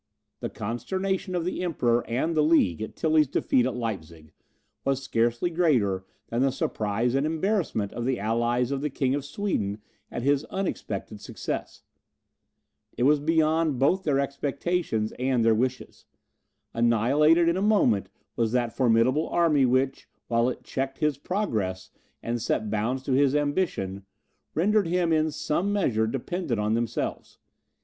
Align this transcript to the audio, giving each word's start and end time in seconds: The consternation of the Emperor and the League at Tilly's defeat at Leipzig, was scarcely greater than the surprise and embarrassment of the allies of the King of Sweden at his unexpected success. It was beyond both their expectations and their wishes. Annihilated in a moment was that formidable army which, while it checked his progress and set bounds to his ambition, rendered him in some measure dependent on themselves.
The 0.39 0.49
consternation 0.49 1.35
of 1.35 1.45
the 1.45 1.61
Emperor 1.63 2.03
and 2.09 2.33
the 2.33 2.41
League 2.41 2.81
at 2.81 2.95
Tilly's 2.95 3.27
defeat 3.27 3.67
at 3.67 3.75
Leipzig, 3.75 4.33
was 4.83 5.03
scarcely 5.03 5.51
greater 5.51 6.05
than 6.29 6.41
the 6.41 6.51
surprise 6.51 7.13
and 7.13 7.23
embarrassment 7.23 7.93
of 7.93 8.03
the 8.05 8.19
allies 8.19 8.71
of 8.71 8.81
the 8.81 8.89
King 8.89 9.13
of 9.13 9.23
Sweden 9.23 9.79
at 10.09 10.23
his 10.23 10.43
unexpected 10.45 11.21
success. 11.21 11.83
It 12.97 13.03
was 13.03 13.19
beyond 13.19 13.77
both 13.77 14.01
their 14.03 14.19
expectations 14.19 15.11
and 15.19 15.45
their 15.45 15.53
wishes. 15.53 16.05
Annihilated 16.73 17.47
in 17.47 17.55
a 17.55 17.61
moment 17.61 18.09
was 18.35 18.53
that 18.53 18.75
formidable 18.75 19.29
army 19.29 19.67
which, 19.67 20.09
while 20.27 20.49
it 20.49 20.63
checked 20.63 20.97
his 20.97 21.19
progress 21.19 21.91
and 22.23 22.41
set 22.41 22.71
bounds 22.71 23.03
to 23.03 23.11
his 23.11 23.35
ambition, 23.35 24.05
rendered 24.55 24.87
him 24.87 25.13
in 25.13 25.29
some 25.29 25.71
measure 25.71 26.07
dependent 26.07 26.59
on 26.59 26.73
themselves. 26.73 27.37